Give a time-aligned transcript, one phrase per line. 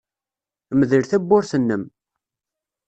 [0.79, 1.83] Mdel tawwurt-nnem.